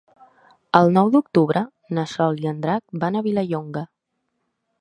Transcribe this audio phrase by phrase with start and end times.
[0.79, 1.63] El nou d'octubre
[1.97, 3.89] na Sol i en Drac van a Vilallonga.